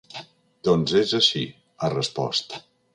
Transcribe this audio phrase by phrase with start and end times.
[0.69, 1.45] Doncs és així,
[1.85, 2.63] ha respost.